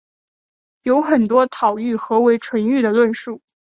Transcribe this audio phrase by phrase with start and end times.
[0.81, 3.39] 有很多讨论何为纯育的论述。